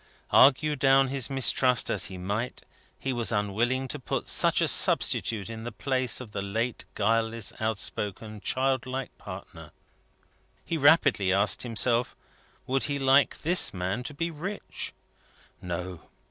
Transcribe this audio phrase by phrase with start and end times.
[0.31, 2.63] Argue down his mistrust as he might,
[2.97, 7.53] he was unwilling to put such a substitute in the place of his late guileless,
[7.59, 9.71] outspoken childlike partner.
[10.65, 12.15] He rapidly asked himself,
[12.65, 14.91] would he like this man to be rich?
[15.61, 16.01] No.